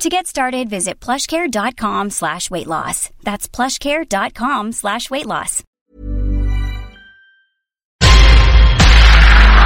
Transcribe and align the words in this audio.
To 0.00 0.08
get 0.08 0.26
started, 0.26 0.70
visit 0.70 0.98
plushcare.com 0.98 2.08
slash 2.08 2.50
weight 2.50 2.66
loss. 2.66 3.10
That's 3.22 3.46
plushcare.com 3.46 4.72
slash 4.72 5.10
weight 5.10 5.26
loss. 5.26 5.62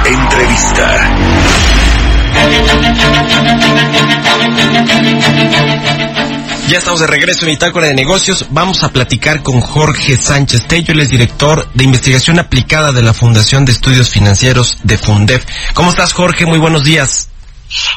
Entrevista. 0.05 1.09
Ya 6.67 6.79
estamos 6.79 6.99
de 6.99 7.07
regreso 7.07 7.45
en 7.45 7.53
Itácora 7.53 7.87
de 7.87 7.93
Negocios. 7.93 8.47
Vamos 8.49 8.83
a 8.83 8.89
platicar 8.89 9.41
con 9.41 9.61
Jorge 9.61 10.17
Sánchez 10.17 10.67
Tello, 10.67 11.01
es 11.01 11.09
director 11.09 11.65
de 11.73 11.85
investigación 11.85 12.39
aplicada 12.39 12.91
de 12.91 13.03
la 13.03 13.13
Fundación 13.13 13.63
de 13.63 13.71
Estudios 13.71 14.09
Financieros 14.09 14.79
de 14.83 14.97
Fundef. 14.97 15.45
¿Cómo 15.73 15.91
estás, 15.91 16.11
Jorge? 16.11 16.45
Muy 16.45 16.59
buenos 16.59 16.83
días. 16.83 17.29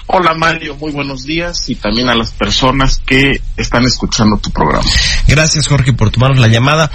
Hola 0.06 0.34
Mario, 0.34 0.76
muy 0.76 0.92
buenos 0.92 1.24
días 1.24 1.68
y 1.68 1.74
también 1.74 2.08
a 2.08 2.14
las 2.14 2.32
personas 2.32 3.00
que 3.04 3.40
están 3.56 3.84
escuchando 3.84 4.38
tu 4.38 4.50
programa. 4.50 4.84
Gracias 5.26 5.68
Jorge 5.68 5.92
por 5.92 6.10
tomarnos 6.10 6.38
la 6.40 6.48
llamada. 6.48 6.90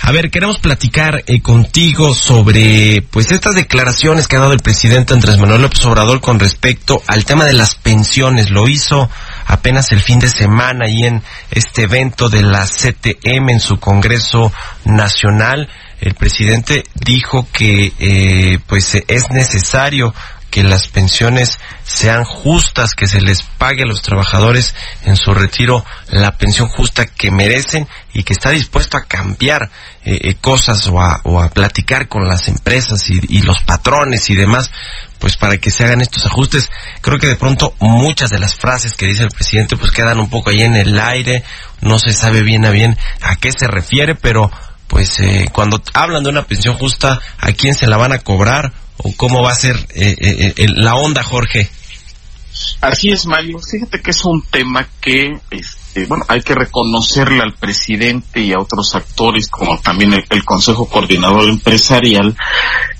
A 0.00 0.12
ver, 0.12 0.30
queremos 0.30 0.58
platicar 0.58 1.24
eh, 1.26 1.40
contigo 1.40 2.14
sobre 2.14 3.02
pues 3.10 3.32
estas 3.32 3.54
declaraciones 3.54 4.28
que 4.28 4.36
ha 4.36 4.40
dado 4.40 4.52
el 4.52 4.60
presidente 4.60 5.14
Andrés 5.14 5.38
Manuel 5.38 5.62
López 5.62 5.84
Obrador 5.86 6.20
con 6.20 6.38
respecto 6.38 7.02
al 7.06 7.24
tema 7.24 7.44
de 7.44 7.54
las 7.54 7.74
pensiones. 7.74 8.50
Lo 8.50 8.68
hizo 8.68 9.08
apenas 9.46 9.92
el 9.92 10.00
fin 10.00 10.18
de 10.18 10.28
semana 10.28 10.88
y 10.88 11.04
en 11.04 11.22
este 11.50 11.82
evento 11.82 12.28
de 12.28 12.42
la 12.42 12.66
CTM 12.66 13.50
en 13.50 13.60
su 13.60 13.78
Congreso 13.78 14.52
Nacional. 14.84 15.68
El 16.00 16.14
presidente 16.14 16.84
dijo 16.94 17.48
que 17.50 17.92
eh, 17.98 18.58
pues 18.66 18.94
es 19.06 19.30
necesario 19.30 20.12
que 20.54 20.62
las 20.62 20.86
pensiones 20.86 21.58
sean 21.82 22.22
justas, 22.22 22.94
que 22.94 23.08
se 23.08 23.20
les 23.20 23.42
pague 23.42 23.82
a 23.82 23.86
los 23.86 24.02
trabajadores 24.02 24.76
en 25.02 25.16
su 25.16 25.34
retiro 25.34 25.84
la 26.10 26.38
pensión 26.38 26.68
justa 26.68 27.06
que 27.06 27.32
merecen 27.32 27.88
y 28.12 28.22
que 28.22 28.34
está 28.34 28.50
dispuesto 28.50 28.96
a 28.96 29.02
cambiar 29.02 29.68
eh, 30.04 30.16
eh, 30.22 30.34
cosas 30.40 30.86
o 30.86 31.00
a, 31.00 31.20
o 31.24 31.40
a, 31.40 31.48
platicar 31.48 32.06
con 32.06 32.28
las 32.28 32.46
empresas 32.46 33.10
y, 33.10 33.42
los 33.42 33.64
patrones 33.64 34.30
y 34.30 34.36
demás, 34.36 34.70
pues 35.18 35.36
para 35.36 35.56
que 35.56 35.72
se 35.72 35.82
hagan 35.82 36.02
estos 36.02 36.24
ajustes. 36.24 36.70
Creo 37.00 37.18
que 37.18 37.26
de 37.26 37.34
pronto 37.34 37.74
muchas 37.80 38.30
de 38.30 38.38
las 38.38 38.54
frases 38.54 38.94
que 38.94 39.06
dice 39.06 39.24
el 39.24 39.30
presidente 39.30 39.76
pues 39.76 39.90
quedan 39.90 40.20
un 40.20 40.30
poco 40.30 40.50
ahí 40.50 40.62
en 40.62 40.76
el 40.76 41.00
aire, 41.00 41.42
no 41.80 41.98
se 41.98 42.12
sabe 42.12 42.42
bien 42.42 42.64
a 42.64 42.70
bien 42.70 42.96
a 43.22 43.34
qué 43.34 43.50
se 43.50 43.66
refiere, 43.66 44.14
pero 44.14 44.52
pues 44.86 45.18
eh, 45.18 45.48
cuando 45.52 45.82
hablan 45.94 46.22
de 46.22 46.28
una 46.28 46.44
pensión 46.44 46.76
justa, 46.76 47.18
¿a 47.40 47.50
quién 47.50 47.74
se 47.74 47.88
la 47.88 47.96
van 47.96 48.12
a 48.12 48.20
cobrar? 48.20 48.83
Cómo 49.12 49.42
va 49.42 49.50
a 49.50 49.54
ser 49.54 49.76
eh, 49.94 50.16
eh, 50.18 50.54
eh, 50.56 50.66
la 50.68 50.94
onda, 50.96 51.22
Jorge. 51.22 51.68
Así 52.80 53.10
es, 53.10 53.26
Mario. 53.26 53.58
Fíjate 53.58 54.00
que 54.00 54.10
es 54.10 54.24
un 54.24 54.42
tema 54.42 54.86
que, 55.00 55.38
este, 55.50 56.06
bueno, 56.06 56.24
hay 56.28 56.40
que 56.42 56.54
reconocerle 56.54 57.40
al 57.42 57.54
presidente 57.54 58.40
y 58.40 58.52
a 58.52 58.60
otros 58.60 58.94
actores, 58.94 59.48
como 59.48 59.78
también 59.80 60.12
el, 60.28 60.44
Consejo 60.44 60.88
Coordinador 60.88 61.48
Empresarial, 61.48 62.36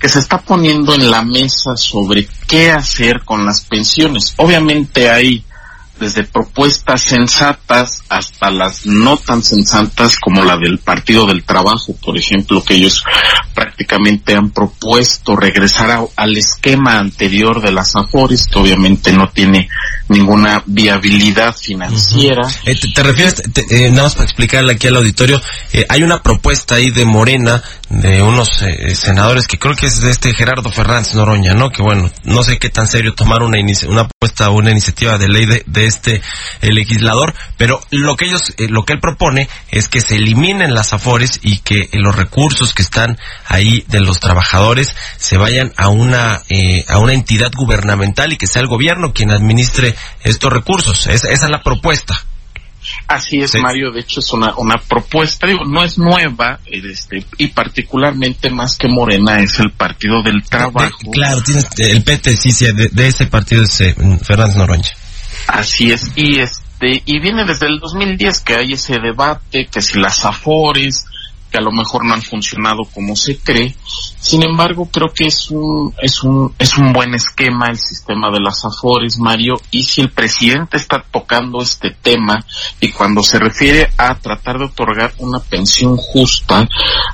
que 0.00 0.08
se 0.08 0.18
está 0.18 0.38
poniendo 0.38 0.94
en 0.94 1.10
la 1.10 1.22
mesa 1.22 1.76
sobre 1.76 2.26
qué 2.46 2.70
hacer 2.70 3.22
con 3.24 3.44
las 3.44 3.64
pensiones. 3.64 4.34
Obviamente 4.38 5.10
hay 5.10 5.44
desde 5.98 6.24
propuestas 6.24 7.02
sensatas 7.02 8.02
hasta 8.08 8.50
las 8.50 8.86
no 8.86 9.16
tan 9.16 9.42
sensatas 9.42 10.18
como 10.18 10.44
la 10.44 10.56
del 10.56 10.78
Partido 10.78 11.26
del 11.26 11.44
Trabajo, 11.44 11.94
por 12.02 12.18
ejemplo, 12.18 12.62
que 12.62 12.74
ellos 12.74 13.04
prácticamente 13.54 14.34
han 14.34 14.50
propuesto 14.50 15.36
regresar 15.36 15.90
a, 15.90 16.04
al 16.16 16.36
esquema 16.36 16.98
anterior 16.98 17.62
de 17.62 17.72
las 17.72 17.94
AFORES, 17.96 18.46
que 18.46 18.58
obviamente 18.58 19.12
no 19.12 19.28
tiene 19.28 19.68
ninguna 20.08 20.62
viabilidad 20.66 21.54
financiera. 21.56 22.42
Eh, 22.64 22.74
te, 22.74 22.88
te, 22.92 23.02
refieres, 23.02 23.34
te, 23.52 23.86
eh, 23.86 23.90
nada 23.90 24.04
más 24.04 24.14
para 24.14 24.24
explicarle 24.24 24.72
aquí 24.72 24.88
al 24.88 24.96
auditorio, 24.96 25.40
eh, 25.72 25.86
hay 25.88 26.02
una 26.02 26.22
propuesta 26.22 26.76
ahí 26.76 26.90
de 26.90 27.04
Morena, 27.04 27.62
de 27.88 28.22
unos 28.22 28.62
eh, 28.62 28.94
senadores 28.94 29.46
que 29.46 29.58
creo 29.58 29.76
que 29.76 29.86
es 29.86 30.00
de 30.00 30.10
este 30.10 30.34
Gerardo 30.34 30.70
Fernández 30.70 31.14
Noroña, 31.14 31.54
¿no? 31.54 31.70
Que 31.70 31.82
bueno, 31.82 32.10
no 32.24 32.42
sé 32.42 32.58
qué 32.58 32.70
tan 32.70 32.86
serio 32.86 33.14
tomar 33.14 33.42
una, 33.42 33.58
una 33.88 34.08
propuesta 34.08 34.50
o 34.50 34.56
una 34.56 34.70
iniciativa 34.70 35.18
de 35.18 35.28
ley 35.28 35.46
de, 35.46 35.62
de 35.66 35.86
este 35.94 36.22
eh, 36.60 36.72
legislador, 36.72 37.34
pero 37.56 37.80
lo 37.90 38.16
que 38.16 38.26
ellos, 38.26 38.52
eh, 38.58 38.68
lo 38.68 38.84
que 38.84 38.94
él 38.94 39.00
propone 39.00 39.48
es 39.70 39.88
que 39.88 40.00
se 40.00 40.16
eliminen 40.16 40.74
las 40.74 40.92
afores 40.92 41.40
y 41.42 41.58
que 41.58 41.88
los 41.92 42.14
recursos 42.14 42.74
que 42.74 42.82
están 42.82 43.18
ahí 43.46 43.84
de 43.88 44.00
los 44.00 44.20
trabajadores 44.20 44.94
se 45.16 45.36
vayan 45.36 45.72
a 45.76 45.88
una 45.88 46.42
eh, 46.48 46.84
a 46.88 46.98
una 46.98 47.12
entidad 47.12 47.50
gubernamental 47.56 48.32
y 48.32 48.36
que 48.36 48.46
sea 48.46 48.62
el 48.62 48.68
gobierno 48.68 49.12
quien 49.12 49.30
administre 49.30 49.94
estos 50.22 50.52
recursos. 50.52 51.06
Es, 51.06 51.24
esa 51.24 51.46
es 51.46 51.50
la 51.50 51.62
propuesta. 51.62 52.24
Así 53.06 53.40
es, 53.40 53.52
sí. 53.52 53.58
Mario. 53.58 53.90
De 53.90 54.00
hecho, 54.00 54.20
es 54.20 54.32
una, 54.32 54.54
una 54.56 54.76
propuesta, 54.76 55.46
digo, 55.46 55.64
no 55.64 55.84
es 55.84 55.98
nueva, 55.98 56.60
este, 56.66 57.24
y 57.38 57.48
particularmente 57.48 58.50
más 58.50 58.76
que 58.76 58.88
Morena 58.88 59.38
es 59.38 59.58
el 59.60 59.70
Partido 59.70 60.22
del 60.22 60.42
Trabajo. 60.42 60.98
De, 61.02 61.10
claro, 61.10 61.42
tienes 61.42 61.66
el 61.78 62.02
PT, 62.02 62.36
sí, 62.36 62.52
sí, 62.52 62.66
de, 62.72 62.88
de 62.88 63.06
ese 63.06 63.26
partido 63.26 63.62
es 63.62 63.80
eh, 63.80 63.94
Fernández 64.22 64.56
Noroña. 64.56 64.90
Así 65.46 65.92
es, 65.92 66.12
y 66.16 66.40
este, 66.40 67.02
y 67.04 67.20
viene 67.20 67.44
desde 67.44 67.66
el 67.66 67.78
2010 67.78 68.40
que 68.40 68.54
hay 68.54 68.72
ese 68.72 68.98
debate, 68.98 69.66
que 69.66 69.82
si 69.82 69.98
las 69.98 70.24
AFORES, 70.24 71.06
que 71.54 71.58
a 71.58 71.62
lo 71.62 71.70
mejor 71.70 72.04
no 72.04 72.14
han 72.14 72.22
funcionado 72.22 72.82
como 72.92 73.14
se 73.14 73.38
cree. 73.38 73.76
Sin 74.18 74.42
embargo, 74.42 74.88
creo 74.90 75.12
que 75.14 75.26
es 75.26 75.52
un, 75.52 75.94
es 76.02 76.24
un, 76.24 76.52
es 76.58 76.76
un 76.76 76.92
buen 76.92 77.14
esquema 77.14 77.68
el 77.68 77.78
sistema 77.78 78.28
de 78.32 78.40
las 78.40 78.64
AFORES, 78.64 79.18
Mario, 79.20 79.54
y 79.70 79.84
si 79.84 80.00
el 80.00 80.10
presidente 80.10 80.78
está 80.78 81.04
tocando 81.12 81.62
este 81.62 81.92
tema 81.92 82.44
y 82.80 82.90
cuando 82.90 83.22
se 83.22 83.38
refiere 83.38 83.88
a 83.96 84.16
tratar 84.16 84.58
de 84.58 84.64
otorgar 84.64 85.12
una 85.18 85.38
pensión 85.38 85.96
justa, 85.96 86.66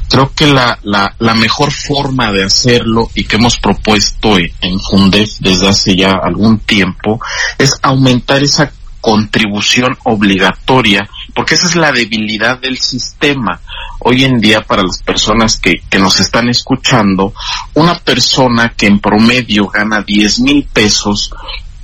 creo 0.09 0.33
que 0.35 0.47
la, 0.47 0.79
la, 0.85 1.15
la 1.19 1.35
mejor 1.35 1.71
forma 1.71 2.33
de 2.33 2.45
hacerlo 2.45 3.11
y 3.15 3.25
que 3.25 3.37
hemos 3.37 3.59
propuesto 3.59 4.39
en 4.39 4.81
Fundef 4.81 5.33
desde 5.41 5.69
hace 5.69 5.97
ya 5.97 6.13
algún 6.13 6.61
tiempo 6.61 7.21
es 7.59 7.79
aumentar 7.83 8.43
esa 8.43 8.73
contribución 9.01 9.97
obligatoria, 10.05 11.09
porque 11.35 11.55
esa 11.55 11.67
es 11.67 11.77
la 11.77 11.93
debilidad 11.93 12.59
del 12.59 12.79
sistema. 12.79 13.61
Hoy 14.01 14.25
en 14.25 14.41
día, 14.41 14.63
para 14.63 14.83
las 14.83 15.03
personas 15.03 15.59
que, 15.59 15.83
que 15.89 15.99
nos 15.99 16.21
están 16.21 16.49
escuchando, 16.49 17.35
una 17.75 17.99
persona 17.99 18.73
que 18.77 18.87
en 18.87 19.01
promedio 19.01 19.67
gana 19.67 20.03
10 20.03 20.41
mil 20.41 20.65
pesos, 20.73 21.33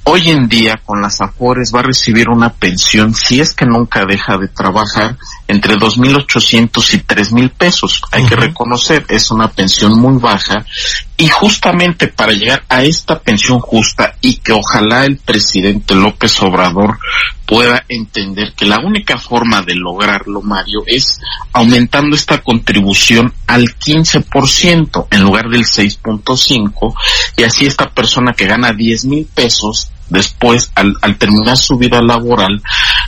hoy 0.05 0.31
en 0.31 0.49
día 0.49 0.81
con 0.85 1.03
las 1.03 1.21
AFORES 1.21 1.73
va 1.75 1.81
a 1.81 1.85
recibir 1.85 2.29
una 2.29 2.53
pensión, 2.53 3.15
si 3.15 3.41
es 3.41 3.55
que 3.55 3.67
nunca 3.67 4.05
deja 4.06 4.39
de 4.39 4.49
trabajar, 4.49 5.17
entre 5.49 5.75
2.800 5.75 6.95
y 6.95 6.99
3.000 6.99 7.51
pesos. 7.51 8.03
Hay 8.11 8.23
uh 8.23 8.27
-huh. 8.27 8.29
que 8.29 8.37
reconocer, 8.37 9.07
es 9.09 9.31
una 9.31 9.49
pensión 9.49 9.99
muy 9.99 10.19
baja 10.21 10.65
y 11.17 11.29
justamente 11.29 12.09
para 12.09 12.33
llegar 12.33 12.65
a 12.69 12.83
esta 12.83 13.19
pensión 13.19 13.61
justa 13.61 14.17
y 14.21 14.37
que 14.37 14.53
ojalá 14.53 15.05
el 15.06 15.17
presidente 15.17 15.95
López 15.95 16.41
Obrador 16.43 16.99
pueda 17.47 17.85
entender 17.89 18.53
que 18.55 18.67
la 18.67 18.81
única 18.81 19.17
forma 19.19 19.62
de 19.62 19.77
lograrlo, 19.77 20.43
Mario, 20.43 20.81
es 20.87 21.21
aumentando 21.53 22.17
esta 22.17 22.43
contribución 22.43 23.33
al 23.47 23.65
15% 23.79 25.06
en 25.11 25.23
lugar 25.23 25.49
del 25.49 25.62
6.5 25.62 26.94
y 27.37 27.44
así 27.44 27.67
esta 27.67 27.88
persona 27.88 28.32
que 28.32 28.47
gana 28.47 28.73
10 28.73 29.05
mil 29.06 29.26
pesos 29.32 29.91
después, 30.08 30.70
al, 30.75 30.94
al, 31.03 31.17
terminar 31.17 31.56
su 31.56 31.76
vida 31.76 32.00
laboral, 32.00 32.62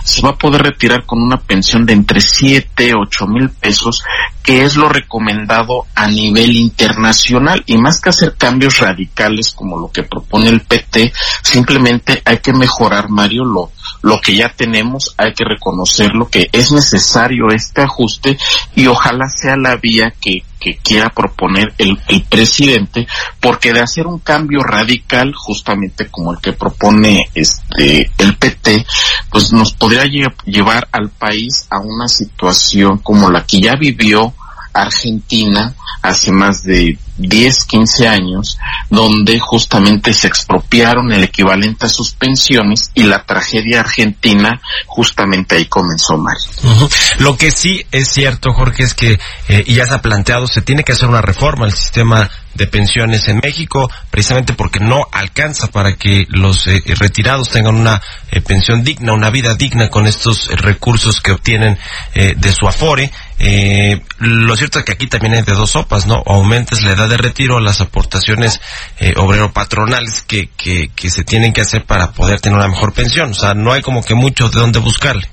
se 0.05 0.23
va 0.23 0.31
a 0.31 0.39
poder 0.39 0.63
retirar 0.63 1.05
con 1.05 1.23
una 1.23 1.39
pensión 1.39 1.87
de 1.87 1.93
entre 1.93 2.21
7, 2.21 2.93
8 2.95 3.27
mil 3.27 3.51
pesos, 3.51 4.03
que 4.43 4.65
es 4.65 4.77
lo 4.77 4.89
recomendado 4.89 5.87
a 5.95 6.09
nivel 6.09 6.57
internacional. 6.57 7.63
Y 7.67 7.77
más 7.79 8.01
que 8.01 8.11
hacer 8.11 8.35
cambios 8.37 8.79
radicales 8.79 9.53
como 9.53 9.79
lo 9.79 9.91
que 9.91 10.03
propone 10.03 10.49
el 10.49 10.63
PT, 10.63 11.13
simplemente 11.43 12.23
hay 12.25 12.39
que 12.39 12.53
mejorar, 12.53 13.09
Mario, 13.09 13.45
lo, 13.45 13.73
lo 14.03 14.21
que 14.21 14.37
ya 14.37 14.49
tenemos, 14.49 15.15
hay 15.17 15.33
que 15.35 15.45
reconocerlo, 15.45 16.29
que 16.29 16.49
es 16.53 16.73
necesario 16.73 17.49
este 17.51 17.83
ajuste 17.83 18.39
y 18.75 18.87
ojalá 18.87 19.29
sea 19.29 19.57
la 19.57 19.77
vía 19.77 20.13
que, 20.21 20.43
que 20.61 20.77
quiera 20.77 21.11
proponer 21.11 21.75
el, 21.79 21.99
el, 22.09 22.23
presidente, 22.25 23.07
porque 23.41 23.73
de 23.73 23.81
hacer 23.81 24.07
un 24.07 24.19
cambio 24.19 24.61
radical, 24.61 25.33
justamente 25.35 26.09
como 26.09 26.33
el 26.33 26.41
que 26.41 26.53
propone 26.53 27.29
este 27.35 28.11
el 28.19 28.37
PT, 28.37 28.85
pues 29.31 29.53
nos 29.53 29.73
podría 29.73 30.05
lle 30.05 30.27
llevar 30.45 30.89
al 30.93 31.11
país 31.11 31.67
a 31.71 31.79
una 31.79 32.09
situación 32.09 32.99
como 32.99 33.31
la 33.31 33.45
que 33.45 33.61
ya 33.61 33.75
vivió 33.79 34.35
Argentina 34.83 35.75
hace 36.03 36.33
más 36.33 36.63
de 36.63 36.99
10, 37.19 37.65
15 37.65 38.09
años, 38.09 38.59
donde 38.91 39.39
justamente 39.41 40.13
se 40.15 40.29
expropiaron 40.29 41.13
el 41.13 41.25
equivalente 41.25 41.87
a 41.87 41.89
sus 41.89 42.13
pensiones 42.13 42.91
y 42.95 43.03
la 43.03 43.25
tragedia 43.25 43.81
argentina 43.81 44.61
justamente 44.87 45.57
ahí 45.57 45.67
comenzó 45.67 46.17
mal. 46.17 46.37
Lo 47.19 47.37
que 47.37 47.51
sí 47.51 47.85
es 47.91 48.09
cierto, 48.09 48.53
Jorge, 48.53 48.85
es 48.85 48.95
que, 48.95 49.19
eh, 49.49 49.65
y 49.67 49.75
ya 49.75 49.87
se 49.87 49.95
ha 49.95 50.03
planteado, 50.03 50.47
se 50.47 50.63
tiene 50.63 50.85
que 50.85 50.93
hacer 50.93 51.09
una 51.09 51.21
reforma 51.21 51.67
al 51.67 51.73
sistema 51.73 52.31
de 52.59 52.67
pensiones 52.67 53.29
en 53.29 53.41
México, 53.43 53.91
precisamente 54.11 54.53
porque 54.53 54.81
no 54.81 55.07
alcanza 55.13 55.69
para 55.69 55.97
que 55.97 56.27
los 56.29 56.67
eh, 56.67 56.83
retirados 56.99 57.49
tengan 57.49 57.77
una 57.77 58.03
eh, 58.31 58.43
pensión 58.43 58.85
digna, 58.85 59.15
una 59.15 59.31
vida 59.31 59.55
digna 59.55 59.89
con 59.89 60.07
estos 60.07 60.49
recursos 60.49 61.21
que 61.21 61.33
obtienen 61.33 61.79
de 62.15 62.53
su 62.53 62.67
afore. 62.67 63.11
Eh, 63.41 64.03
lo 64.19 64.57
cierto 64.57 64.79
es 64.81 64.85
que 64.85 64.93
aquí 64.93 65.07
también 65.07 65.35
hay 65.35 65.43
de 65.43 65.53
dos 65.53 65.71
sopas, 65.71 66.07
¿no? 66.07 66.23
Aumentes 66.27 66.83
la 66.83 66.93
edad 66.93 67.09
de 67.09 67.17
retiro, 67.17 67.61
las 67.61 67.81
aportaciones 67.81 68.61
eh, 68.99 69.15
obrero-patronales 69.17 70.23
que, 70.23 70.49
que, 70.57 70.89
que 70.95 71.11
se 71.11 71.23
tienen 71.23 71.53
que 71.53 71.61
hacer 71.61 71.85
para 71.85 72.11
poder 72.11 72.41
tener 72.41 72.59
una 72.59 72.69
mejor 72.69 72.93
pensión. 72.93 73.31
O 73.31 73.35
sea, 73.35 73.55
no 73.55 73.73
hay 73.73 73.83
como 73.83 74.03
que 74.03 74.15
mucho 74.15 74.49
de 74.49 74.59
dónde 74.59 74.81
buscarle. 74.81 75.29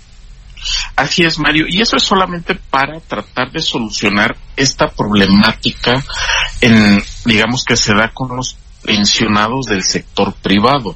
Así 0.96 1.24
es, 1.24 1.40
Mario. 1.40 1.66
Y 1.68 1.82
eso 1.82 1.98
es 1.98 2.04
solamente 2.04 2.56
para 2.56 3.00
tratar 3.00 3.52
de 3.52 3.62
solucionar 3.62 4.36
esta 4.56 4.88
problemática 4.88 6.04
en, 6.62 7.04
digamos, 7.26 7.64
que 7.64 7.76
se 7.76 7.94
da 7.94 8.10
con 8.14 8.36
los 8.36 8.58
pensionados 8.84 9.66
del 9.66 9.84
sector 9.84 10.34
privado. 10.34 10.96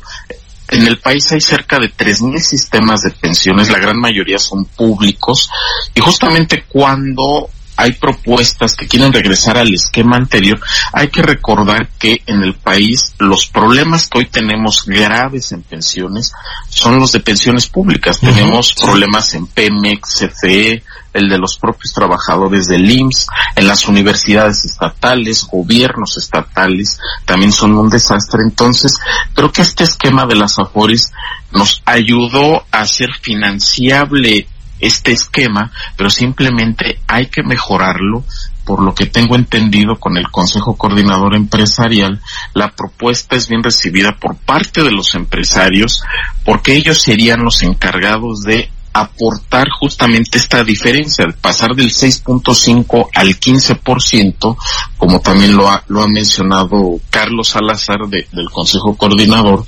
En 0.70 0.86
el 0.86 1.00
país 1.00 1.32
hay 1.32 1.42
cerca 1.42 1.80
de 1.80 1.92
3.000 1.92 2.40
sistemas 2.40 3.02
de 3.02 3.12
pensiones, 3.12 3.72
la 3.72 3.80
gran 3.80 4.00
mayoría 4.00 4.38
son 4.38 4.66
públicos, 4.66 5.50
y 5.96 6.00
justamente 6.00 6.66
cuando 6.68 7.50
hay 7.80 7.94
propuestas 7.94 8.76
que 8.76 8.88
quieren 8.88 9.14
regresar 9.14 9.58
al 9.58 9.74
esquema 9.74 10.18
anterior, 10.18 10.60
hay 10.92 11.08
que 11.08 11.22
recordar 11.22 11.88
que 11.98 12.22
en 12.26 12.44
el 12.44 12.54
país 12.54 13.14
los 13.20 13.48
problemas 13.48 14.10
que 14.10 14.18
hoy 14.18 14.26
tenemos 14.26 14.84
graves 14.86 15.54
en 15.54 15.62
pensiones 15.62 16.34
son 16.68 17.00
los 17.00 17.14
de 17.14 17.22
pensiones 17.22 17.68
públicas. 17.68 18.20
Tenemos 18.20 18.74
problemas 18.74 19.34
en 19.34 19.48
Pemex, 19.48 20.20
CFE, 20.20 20.84
el 21.14 21.30
de 21.30 21.38
los 21.38 21.58
propios 21.58 21.94
trabajadores 21.94 22.68
del 22.68 22.90
IMSS, 22.90 23.28
en 23.56 23.68
las 23.68 23.88
universidades 23.88 24.66
estatales, 24.66 25.48
gobiernos 25.50 26.18
estatales, 26.18 27.00
también 27.24 27.54
son 27.54 27.78
un 27.78 27.90
desastre. 27.90 28.42
Entonces, 28.44 28.98
creo 29.34 29.54
que 29.54 29.62
este 29.62 29.86
esquema 29.86 30.26
de 30.26 30.36
las 30.36 30.60
AFORES 30.60 31.14
nos 31.54 31.82
ayudó 31.86 32.66
a 32.72 32.82
hacer 32.82 33.10
financiable 33.22 34.48
este 34.80 35.12
esquema, 35.12 35.72
pero 35.98 36.10
simplemente 36.10 37.00
hay 37.08 37.28
que 37.28 37.44
mejorarlo. 37.44 38.24
Por 38.66 38.84
lo 38.84 38.94
que 38.94 39.08
tengo 39.08 39.36
entendido 39.36 39.96
con 39.96 40.16
el 40.16 40.30
Consejo 40.30 40.78
Coordinador 40.78 41.36
Empresarial, 41.36 42.22
la 42.54 42.70
propuesta 42.70 43.36
es 43.36 43.48
bien 43.50 43.64
recibida 43.64 44.18
por 44.20 44.36
parte 44.36 44.84
de 44.84 44.92
los 44.92 45.16
empresarios 45.16 46.04
porque 46.46 46.76
ellos 46.76 47.02
serían 47.02 47.44
los 47.44 47.64
encargados 47.64 48.42
de 48.42 48.70
aportar 48.94 49.68
justamente 49.70 50.38
esta 50.38 50.64
diferencia, 50.64 51.26
pasar 51.42 51.76
del 51.76 51.90
6.5 51.90 53.10
al 53.14 53.40
15%, 53.40 54.58
como 54.98 55.20
también 55.22 55.56
lo 55.56 55.70
ha, 55.70 55.84
lo 55.88 56.02
ha 56.02 56.08
mencionado 56.08 57.00
Carlos 57.10 57.50
Salazar 57.50 58.00
del 58.10 58.50
Consejo 58.52 58.96
Coordinador. 58.96 59.64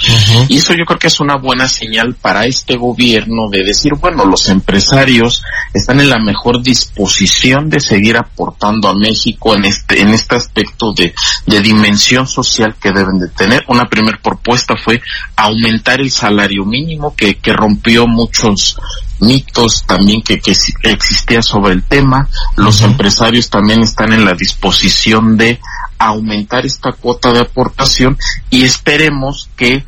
Y 0.50 0.57
eso 0.57 0.73
yo 0.73 0.85
creo 0.85 1.00
que 1.00 1.07
es 1.07 1.19
una 1.19 1.38
buena 1.38 1.68
señal 1.68 2.15
para 2.15 2.45
este 2.45 2.77
gobierno 2.77 3.50
de 3.50 3.63
decir, 3.63 3.94
bueno, 4.00 4.25
los 4.25 4.50
empresarios 4.50 5.44
están 5.74 6.00
en 6.00 6.09
la 6.09 6.19
mejor 6.19 6.62
disposición 6.62 7.69
de 7.69 7.79
seguir 7.79 8.17
aportando 8.17 8.89
a 8.89 8.95
México 8.95 9.56
en 9.56 9.65
este, 9.65 10.01
en 10.01 10.09
este 10.09 10.35
aspecto 10.35 10.94
de, 10.94 11.13
de 11.45 11.62
dimensión 11.62 12.27
social 12.27 12.75
que 12.81 12.91
deben 12.91 13.19
de 13.19 13.29
tener. 13.29 13.63
Una 13.67 13.88
primera 13.88 14.19
propuesta 14.21 14.75
fue 14.75 15.01
aumentar 15.35 16.01
el 16.01 16.12
salario 16.12 16.65
mínimo 16.65 17.15
que, 17.15 17.35
que 17.35 17.53
rompió 17.53 18.07
muchos 18.07 18.77
mitos 19.21 19.83
también 19.85 20.21
que, 20.21 20.39
que 20.39 20.51
existía 20.83 21.41
sobre 21.41 21.73
el 21.73 21.83
tema. 21.83 22.27
Los 22.56 22.81
empresarios 22.81 23.50
también 23.50 23.81
están 23.81 24.13
en 24.13 24.25
la 24.25 24.33
disposición 24.33 25.38
de 25.38 25.59
aumentar 25.97 26.65
esta 26.65 26.91
cuota 26.91 27.31
de 27.31 27.39
aportación 27.39 28.18
y 28.50 28.63
esperemos 28.63 29.50
que 29.56 29.85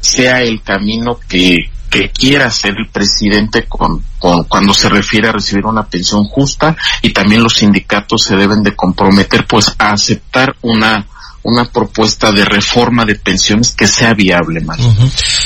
sea 0.00 0.42
el 0.42 0.62
camino 0.62 1.18
que, 1.26 1.70
que 1.90 2.10
quiera 2.10 2.46
hacer 2.46 2.74
el 2.76 2.88
presidente 2.88 3.66
con, 3.66 4.02
con, 4.18 4.44
cuando 4.44 4.74
se 4.74 4.90
refiere 4.90 5.28
a 5.28 5.32
recibir 5.32 5.64
una 5.64 5.86
pensión 5.86 6.24
justa 6.24 6.76
y 7.00 7.12
también 7.12 7.42
los 7.42 7.54
sindicatos 7.54 8.24
se 8.24 8.36
deben 8.36 8.62
de 8.62 8.76
comprometer 8.76 9.46
pues 9.46 9.74
a 9.78 9.92
aceptar 9.92 10.54
una 10.60 11.06
una 11.44 11.66
propuesta 11.66 12.32
de 12.32 12.44
reforma 12.44 13.04
de 13.04 13.16
pensiones 13.16 13.72
que 13.72 13.86
sea 13.86 14.14
viable, 14.14 14.60
Mario. 14.62 14.92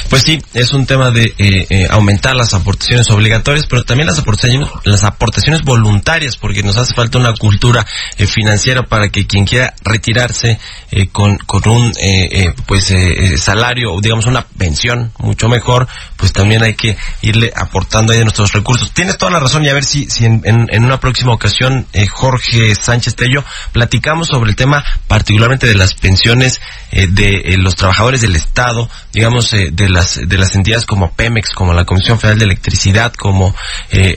Pues 0.09 0.23
sí, 0.23 0.39
es 0.55 0.73
un 0.73 0.87
tema 0.87 1.11
de 1.11 1.35
eh, 1.37 1.67
eh, 1.69 1.87
aumentar 1.91 2.35
las 2.35 2.55
aportaciones 2.55 3.11
obligatorias, 3.11 3.67
pero 3.67 3.85
también 3.85 4.07
las 4.07 4.19
aportaciones, 4.19 4.69
las 4.85 5.05
aportaciones 5.05 5.63
voluntarias, 5.63 6.39
porque 6.39 6.63
nos 6.63 6.79
hace 6.79 6.95
falta 6.95 7.19
una 7.19 7.35
cultura 7.35 7.85
eh, 8.17 8.27
financiera 8.27 8.85
para 8.85 9.11
que 9.11 9.27
quien 9.27 9.45
quiera 9.45 9.75
retirarse 9.85 10.59
con, 11.13 11.37
con 11.37 11.69
un 11.69 11.93
pues 12.67 12.95
salario 13.37 13.93
o 13.93 14.01
digamos 14.01 14.25
una 14.25 14.47
pensión 14.47 15.13
mucho 15.19 15.49
mejor, 15.49 15.87
pues 16.19 16.33
también 16.33 16.63
hay 16.63 16.75
que 16.75 16.99
irle 17.23 17.53
aportando 17.57 18.13
ahí 18.13 18.21
nuestros 18.21 18.53
recursos. 18.53 18.93
Tienes 18.93 19.17
toda 19.17 19.31
la 19.31 19.41
razón 19.41 19.65
y 19.65 19.69
a 19.69 19.75
ver 19.75 19.85
si, 19.85 20.11
si 20.11 20.27
en, 20.27 20.43
en 20.45 20.85
una 20.85 21.01
próxima 21.01 21.33
ocasión, 21.33 21.87
Jorge 22.11 22.75
Sánchez 22.75 23.15
Tello, 23.15 23.45
platicamos 23.73 24.29
sobre 24.29 24.51
el 24.51 24.57
tema 24.57 24.85
particularmente 25.07 25.67
de 25.67 25.75
las 25.75 25.95
pensiones 25.95 26.61
eh, 26.91 27.07
de 27.07 27.29
eh, 27.45 27.57
los 27.59 27.77
trabajadores 27.77 28.23
del 28.23 28.35
Estado, 28.35 28.89
digamos, 29.13 29.53
eh, 29.53 29.69
de 29.71 29.91
las 29.91 30.19
de 30.27 30.39
las 30.39 30.55
entidades 30.55 30.87
como 30.87 31.13
Pemex, 31.13 31.51
como 31.51 31.75
la 31.75 31.85
Comisión 31.85 32.19
Federal 32.19 32.39
de 32.39 32.47
Electricidad, 32.47 33.13
como 33.13 33.55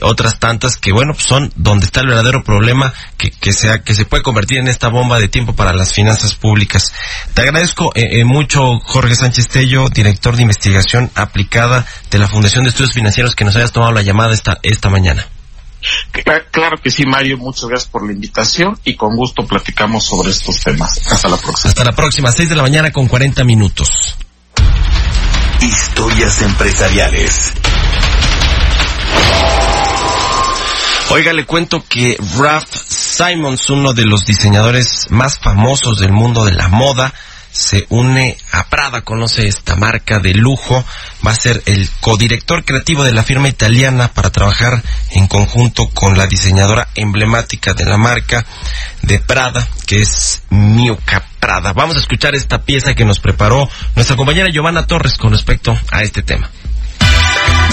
otras 0.02 0.38
tantas 0.38 0.76
que, 0.76 0.92
bueno, 0.92 1.12
pues 1.14 1.26
son 1.26 1.52
donde 1.56 1.86
está 1.86 2.00
el 2.00 2.08
verdadero 2.08 2.42
problema 2.44 2.92
que, 3.16 3.30
que, 3.30 3.52
sea, 3.52 3.82
que 3.82 3.94
se 3.94 4.04
puede 4.04 4.22
convertir 4.22 4.58
en 4.58 4.68
esta 4.68 4.88
bomba 4.88 5.18
de 5.18 5.28
tiempo 5.28 5.54
para 5.54 5.72
las 5.72 5.92
finanzas 5.92 6.34
públicas. 6.34 6.92
Te 7.34 7.42
agradezco 7.42 7.92
mucho, 8.24 8.78
Jorge 8.80 9.14
Sánchez 9.14 9.48
Tello, 9.48 9.88
director 9.88 10.36
de 10.36 10.42
investigación 10.42 11.10
aplicada 11.14 11.86
de 12.10 12.18
la 12.18 12.28
Fundación 12.28 12.64
de 12.64 12.70
Estudios 12.70 12.92
Financieros, 12.92 13.34
que 13.34 13.44
nos 13.44 13.56
hayas 13.56 13.72
tomado 13.72 13.92
la 13.92 14.02
llamada 14.02 14.34
esta, 14.34 14.58
esta 14.62 14.90
mañana. 14.90 15.26
Claro 16.50 16.76
que 16.82 16.90
sí, 16.90 17.04
Mario. 17.06 17.38
Muchas 17.38 17.68
gracias 17.68 17.90
por 17.90 18.06
la 18.06 18.12
invitación 18.12 18.78
y 18.84 18.94
con 18.94 19.16
gusto 19.16 19.46
platicamos 19.46 20.04
sobre 20.04 20.30
estos 20.30 20.62
temas. 20.62 21.00
Hasta 21.10 21.28
la 21.28 21.36
próxima. 21.36 21.70
Hasta 21.70 21.84
la 21.84 21.92
próxima, 21.92 22.30
6 22.30 22.48
de 22.48 22.56
la 22.56 22.62
mañana 22.62 22.90
con 22.90 23.08
40 23.08 23.42
minutos. 23.44 24.16
Historias 25.60 26.42
empresariales. 26.42 27.52
Oiga, 31.10 31.32
le 31.32 31.44
cuento 31.44 31.84
que 31.86 32.16
Ralph 32.38 32.74
Simons, 32.74 33.68
uno 33.70 33.92
de 33.92 34.06
los 34.06 34.24
diseñadores 34.24 35.08
más 35.10 35.38
famosos 35.38 35.98
del 35.98 36.12
mundo 36.12 36.44
de 36.44 36.52
la 36.52 36.68
moda, 36.68 37.12
se 37.52 37.86
une 37.90 38.36
a 38.50 38.64
Prada, 38.64 39.02
conoce 39.02 39.46
esta 39.46 39.76
marca 39.76 40.18
de 40.18 40.34
lujo, 40.34 40.84
va 41.24 41.32
a 41.32 41.36
ser 41.36 41.62
el 41.66 41.88
codirector 42.00 42.64
creativo 42.64 43.04
de 43.04 43.12
la 43.12 43.22
firma 43.22 43.48
italiana 43.48 44.08
para 44.08 44.30
trabajar 44.30 44.82
en 45.10 45.28
conjunto 45.28 45.88
con 45.90 46.16
la 46.16 46.26
diseñadora 46.26 46.88
emblemática 46.94 47.74
de 47.74 47.84
la 47.84 47.98
marca 47.98 48.44
de 49.02 49.18
Prada, 49.18 49.68
que 49.86 49.96
es 49.96 50.42
Miuca 50.50 51.24
Prada. 51.38 51.72
Vamos 51.72 51.96
a 51.96 52.00
escuchar 52.00 52.34
esta 52.34 52.62
pieza 52.62 52.94
que 52.94 53.04
nos 53.04 53.20
preparó 53.20 53.68
nuestra 53.94 54.16
compañera 54.16 54.50
Giovanna 54.50 54.86
Torres 54.86 55.16
con 55.18 55.32
respecto 55.32 55.76
a 55.90 56.02
este 56.02 56.22
tema. 56.22 56.50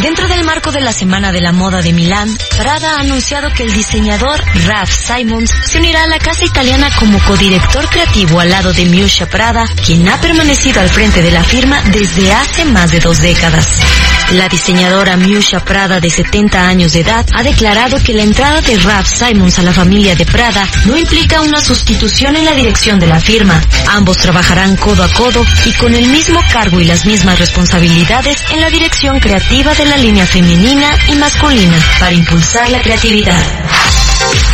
Dentro 0.01 0.29
del 0.29 0.45
marco 0.45 0.71
de 0.71 0.79
la 0.79 0.93
Semana 0.93 1.33
de 1.33 1.41
la 1.41 1.51
Moda 1.51 1.81
de 1.81 1.91
Milán, 1.91 2.29
Prada 2.57 2.95
ha 2.95 2.99
anunciado 3.01 3.49
que 3.53 3.63
el 3.63 3.73
diseñador 3.73 4.41
Ralph 4.65 4.89
Simons 4.89 5.51
se 5.65 5.77
unirá 5.77 6.03
a 6.03 6.07
la 6.07 6.19
casa 6.19 6.45
italiana 6.45 6.89
como 6.97 7.19
codirector 7.19 7.89
creativo 7.89 8.39
al 8.39 8.49
lado 8.49 8.71
de 8.71 8.85
Miuscia 8.85 9.27
Prada, 9.27 9.65
quien 9.85 10.07
ha 10.07 10.19
permanecido 10.21 10.79
al 10.79 10.89
frente 10.89 11.21
de 11.21 11.31
la 11.31 11.43
firma 11.43 11.81
desde 11.91 12.31
hace 12.31 12.63
más 12.63 12.91
de 12.91 13.01
dos 13.01 13.19
décadas. 13.19 13.67
La 14.31 14.47
diseñadora 14.47 15.17
Miuscia 15.17 15.59
Prada, 15.59 15.99
de 15.99 16.09
70 16.09 16.67
años 16.67 16.93
de 16.93 16.99
edad, 16.99 17.25
ha 17.33 17.41
declarado 17.41 17.97
que 18.01 18.13
la 18.13 18.21
entrada 18.21 18.61
de 18.61 18.77
Ralph 18.77 19.07
Simons 19.07 19.57
a 19.57 19.63
la 19.63 19.73
familia 19.73 20.15
de 20.15 20.25
Prada 20.25 20.67
no 20.85 20.97
implica 20.97 21.41
una 21.41 21.59
sustitución 21.59 22.35
en 22.35 22.45
la 22.45 22.53
dirección 22.53 22.99
de 22.99 23.07
la 23.07 23.19
firma. 23.19 23.59
Ambos 23.87 24.17
trabajarán 24.17 24.77
codo 24.77 25.03
a 25.03 25.11
codo 25.11 25.43
y 25.65 25.73
con 25.73 25.95
el 25.95 26.07
mismo 26.07 26.39
cargo 26.53 26.79
y 26.79 26.85
las 26.85 27.07
mismas 27.07 27.39
responsabilidades 27.39 28.37
en 28.51 28.61
la 28.61 28.69
dirección 28.69 29.19
creativa 29.19 29.73
de 29.73 29.88
la 29.89 29.97
línea 29.97 30.25
femenina 30.25 30.95
y 31.07 31.15
masculina 31.15 31.77
para 31.99 32.13
impulsar 32.13 32.69
la 32.69 32.79
creatividad. 32.79 33.41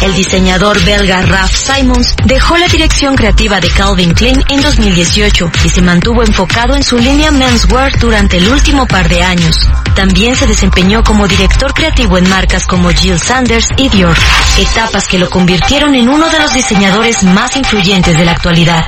El 0.02 0.14
diseñador 0.14 0.82
belga 0.86 1.22
Ralph 1.24 1.52
Simons 1.52 2.16
dejó 2.24 2.58
la 2.58 2.68
dirección 2.68 3.16
creativa 3.16 3.60
de 3.60 3.70
Calvin 3.70 4.14
Klein 4.14 4.42
en 4.50 4.62
2018 4.62 5.52
y 5.66 5.70
se 5.70 5.82
mantuvo 5.82 6.24
enfocado 6.24 6.76
en 6.76 6.84
su 6.84 6.98
línea 6.98 7.32
menswear 7.32 7.98
durante 8.00 8.38
el 8.38 8.48
último 8.48 8.88
par 8.88 9.10
de 9.10 9.24
años. 9.24 9.58
También 9.96 10.38
se 10.38 10.48
desempeñó 10.48 11.04
como 11.04 11.28
director 11.28 11.74
creativo 11.74 12.18
en 12.18 12.30
marcas 12.30 12.66
como 12.66 12.90
Jill 12.92 13.20
Sanders 13.20 13.68
y 13.76 13.90
Dior, 13.90 14.16
etapas 14.58 15.08
que 15.08 15.20
lo 15.20 15.30
convirtieron 15.30 15.96
en 15.96 16.08
uno 16.08 16.30
de 16.30 16.40
los 16.40 16.54
diseñadores 16.54 17.24
más 17.24 17.58
influyentes 17.58 18.18
de 18.18 18.24
la 18.24 18.32
actualidad. 18.32 18.86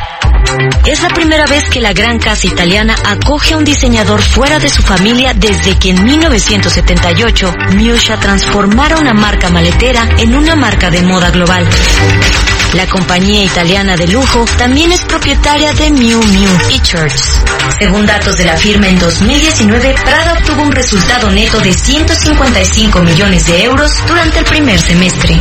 Es 0.85 1.01
la 1.01 1.09
primera 1.09 1.45
vez 1.45 1.69
que 1.69 1.81
la 1.81 1.93
gran 1.93 2.19
casa 2.19 2.47
italiana 2.47 2.95
acoge 3.05 3.53
a 3.53 3.57
un 3.57 3.63
diseñador 3.63 4.21
fuera 4.21 4.59
de 4.59 4.69
su 4.69 4.81
familia 4.81 5.33
desde 5.33 5.77
que 5.77 5.89
en 5.89 6.03
1978 6.03 7.53
Miusha 7.75 8.19
transformara 8.19 8.97
una 8.97 9.13
marca 9.13 9.49
maletera 9.49 10.07
en 10.17 10.35
una 10.35 10.55
marca 10.55 10.89
de 10.89 11.01
moda 11.01 11.29
global. 11.31 11.67
La 12.73 12.85
compañía 12.87 13.43
italiana 13.43 13.95
de 13.95 14.07
lujo 14.07 14.45
también 14.57 14.91
es 14.91 15.01
propietaria 15.01 15.71
de 15.73 15.89
Miu 15.89 16.21
Miu 16.21 16.49
y 16.69 16.79
Church. 16.81 17.15
Según 17.79 18.05
datos 18.05 18.37
de 18.37 18.45
la 18.45 18.57
firma 18.57 18.87
en 18.87 18.99
2019, 18.99 19.95
Prada 20.03 20.33
obtuvo 20.33 20.63
un 20.63 20.71
resultado 20.71 21.29
neto 21.31 21.59
de 21.61 21.73
155 21.73 22.99
millones 23.01 23.47
de 23.47 23.63
euros 23.63 23.91
durante 24.07 24.39
el 24.39 24.45
primer 24.45 24.79
semestre. 24.79 25.39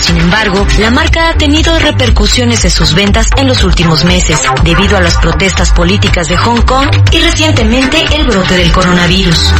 Sin 0.00 0.18
embargo, 0.18 0.66
la 0.78 0.90
marca 0.90 1.30
ha 1.30 1.36
tenido 1.36 1.78
repercusiones 1.78 2.64
en 2.64 2.70
sus 2.70 2.94
ventas 2.94 3.26
en 3.36 3.48
los 3.48 3.64
últimos 3.64 4.04
meses, 4.04 4.40
debido 4.62 4.96
a 4.96 5.00
las 5.00 5.16
protestas 5.16 5.72
políticas 5.72 6.28
de 6.28 6.36
Hong 6.36 6.62
Kong 6.62 6.88
y 7.12 7.20
recientemente 7.20 8.04
el 8.12 8.26
brote 8.26 8.56
del 8.56 8.72
coronavirus. 8.72 9.52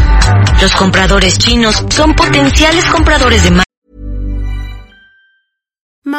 Los 0.60 0.72
compradores 0.72 1.38
chinos 1.38 1.84
son 1.90 2.14
potenciales 2.14 2.84
compradores 2.86 3.42
de 3.44 3.60